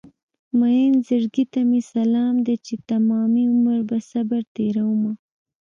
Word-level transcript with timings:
مين 0.59 0.91
زړګي 1.07 1.45
ته 1.53 1.59
مې 1.69 1.79
سلام 1.93 2.35
دی 2.45 2.55
چې 2.65 2.73
تمامي 2.89 3.43
عمر 3.53 3.79
په 3.89 3.97
صبر 4.09 4.41
تېرومه 4.55 5.11